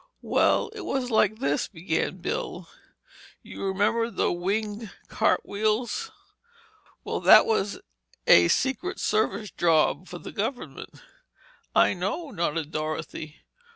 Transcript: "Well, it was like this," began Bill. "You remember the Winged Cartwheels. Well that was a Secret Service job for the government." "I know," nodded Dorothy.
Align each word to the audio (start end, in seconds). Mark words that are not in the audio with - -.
"Well, 0.23 0.71
it 0.73 0.81
was 0.83 1.11
like 1.11 1.37
this," 1.37 1.67
began 1.67 2.21
Bill. 2.21 2.67
"You 3.43 3.63
remember 3.65 4.09
the 4.09 4.31
Winged 4.31 4.89
Cartwheels. 5.09 6.11
Well 7.03 7.19
that 7.19 7.45
was 7.45 7.79
a 8.25 8.47
Secret 8.47 8.99
Service 8.99 9.51
job 9.51 10.07
for 10.07 10.17
the 10.17 10.31
government." 10.31 10.99
"I 11.75 11.93
know," 11.93 12.31
nodded 12.31 12.71
Dorothy. 12.71 13.41